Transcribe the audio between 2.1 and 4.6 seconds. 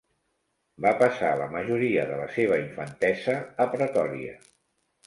de la seva infantesa a Pretòria.